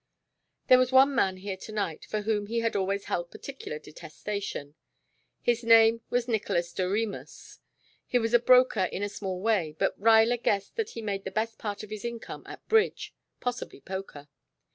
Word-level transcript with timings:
There 0.65 0.79
was 0.79 0.91
one 0.91 1.13
man 1.13 1.37
here 1.37 1.57
to 1.57 1.71
night 1.71 2.05
for 2.05 2.21
whom 2.23 2.47
he 2.47 2.61
had 2.61 2.75
always 2.75 3.05
held 3.05 3.29
particular 3.29 3.77
detestation. 3.77 4.73
His 5.43 5.63
name 5.63 6.01
was 6.09 6.27
Nicolas 6.27 6.73
Doremus. 6.73 7.59
He 8.07 8.17
was 8.17 8.33
a 8.33 8.39
broker 8.39 8.85
in 8.85 9.03
a 9.03 9.09
small 9.09 9.39
way, 9.39 9.75
but 9.77 9.95
Ruyler 10.01 10.37
guessed 10.41 10.75
that 10.75 10.89
he 10.97 11.03
made 11.03 11.23
the 11.23 11.29
best 11.29 11.59
part 11.59 11.83
of 11.83 11.91
his 11.91 12.03
income 12.03 12.41
at 12.47 12.67
bridge, 12.67 13.13
possibly 13.41 13.79
poker. 13.79 14.27